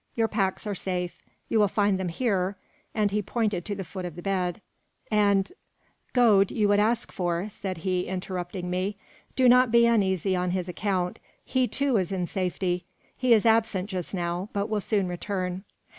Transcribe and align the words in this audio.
Your 0.15 0.27
packs 0.27 0.65
are 0.65 0.73
safe. 0.73 1.21
You 1.47 1.59
will 1.59 1.67
find 1.67 1.99
them 1.99 2.09
here," 2.09 2.57
and 2.95 3.11
he 3.11 3.21
pointed 3.21 3.63
to 3.65 3.75
the 3.75 3.83
foot 3.83 4.03
of 4.03 4.15
the 4.15 4.23
bed. 4.23 4.59
"And" 5.11 5.51
"Gode 6.13 6.49
you 6.49 6.67
would 6.69 6.79
ask 6.79 7.11
for," 7.11 7.49
said 7.51 7.77
he, 7.85 8.07
interrupting 8.07 8.67
me. 8.71 8.97
"Do 9.35 9.47
not 9.47 9.69
be 9.71 9.85
uneasy 9.85 10.35
on 10.35 10.49
his 10.49 10.67
account. 10.67 11.19
He, 11.45 11.67
too, 11.67 11.97
is 11.97 12.11
in 12.11 12.25
safety. 12.25 12.83
He 13.15 13.31
is 13.31 13.45
absent 13.45 13.91
just 13.91 14.15
now, 14.15 14.49
but 14.53 14.69
will 14.69 14.81
soon 14.81 15.07
return." 15.07 15.65